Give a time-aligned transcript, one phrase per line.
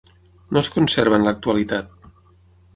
[0.55, 1.95] No es conserva en l'actualitat.